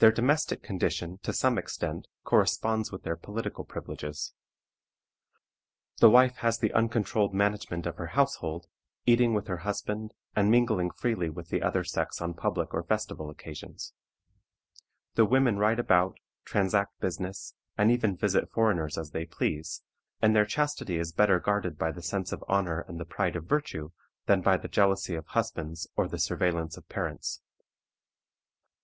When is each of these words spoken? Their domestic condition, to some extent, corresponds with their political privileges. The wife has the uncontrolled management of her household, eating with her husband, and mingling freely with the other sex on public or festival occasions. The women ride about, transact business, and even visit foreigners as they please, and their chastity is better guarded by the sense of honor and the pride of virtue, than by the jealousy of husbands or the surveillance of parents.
Their 0.00 0.10
domestic 0.10 0.64
condition, 0.64 1.18
to 1.22 1.32
some 1.32 1.58
extent, 1.58 2.08
corresponds 2.24 2.90
with 2.90 3.04
their 3.04 3.14
political 3.14 3.64
privileges. 3.64 4.32
The 5.98 6.10
wife 6.10 6.38
has 6.38 6.58
the 6.58 6.72
uncontrolled 6.72 7.32
management 7.32 7.86
of 7.86 7.98
her 7.98 8.08
household, 8.18 8.66
eating 9.04 9.32
with 9.32 9.46
her 9.46 9.58
husband, 9.58 10.12
and 10.34 10.50
mingling 10.50 10.90
freely 10.90 11.30
with 11.30 11.50
the 11.50 11.62
other 11.62 11.84
sex 11.84 12.20
on 12.20 12.34
public 12.34 12.74
or 12.74 12.82
festival 12.82 13.30
occasions. 13.30 13.92
The 15.14 15.24
women 15.24 15.56
ride 15.56 15.78
about, 15.78 16.18
transact 16.44 16.98
business, 16.98 17.54
and 17.78 17.92
even 17.92 18.16
visit 18.16 18.50
foreigners 18.50 18.98
as 18.98 19.12
they 19.12 19.24
please, 19.24 19.82
and 20.20 20.34
their 20.34 20.44
chastity 20.44 20.96
is 20.96 21.12
better 21.12 21.38
guarded 21.38 21.78
by 21.78 21.92
the 21.92 22.02
sense 22.02 22.32
of 22.32 22.42
honor 22.48 22.80
and 22.88 22.98
the 22.98 23.04
pride 23.06 23.36
of 23.36 23.44
virtue, 23.46 23.92
than 24.26 24.42
by 24.42 24.56
the 24.56 24.66
jealousy 24.66 25.14
of 25.14 25.26
husbands 25.28 25.86
or 25.94 26.08
the 26.08 26.18
surveillance 26.18 26.76
of 26.76 26.88
parents. 26.88 27.40